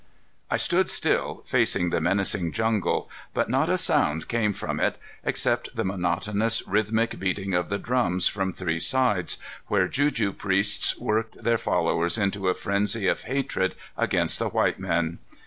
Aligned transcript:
I 0.49 0.57
stood 0.57 0.89
still, 0.89 1.43
facing 1.45 1.91
the 1.91 2.01
menacing 2.01 2.53
jungle, 2.53 3.07
but 3.35 3.51
not 3.51 3.69
a 3.69 3.77
sound 3.77 4.27
came 4.27 4.51
from 4.51 4.79
it 4.79 4.97
except 5.23 5.75
the 5.75 5.83
monotonous, 5.85 6.67
rhythmic 6.67 7.19
beating 7.19 7.53
of 7.53 7.69
the 7.69 7.77
drums 7.77 8.25
from 8.27 8.51
three 8.51 8.79
sides, 8.79 9.37
where 9.67 9.87
juju 9.87 10.33
priests 10.33 10.97
worked 10.97 11.43
their 11.43 11.59
followers 11.59 12.17
into 12.17 12.47
a 12.47 12.55
frenzy 12.55 13.05
of 13.05 13.25
hatred 13.25 13.75
against 13.95 14.39
the 14.39 14.49
white 14.49 14.79
men. 14.79 15.19